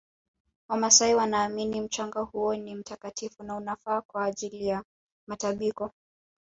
wamasai 0.69 1.15
wanaamini 1.15 1.81
mchanga 1.81 2.19
huo 2.21 2.55
ni 2.55 2.75
mtakatifu 2.75 3.43
na 3.43 3.55
unafaa 3.55 4.01
kwa 4.01 4.25
ajili 4.25 4.67
ya 4.67 4.83
matabiko 5.27 5.91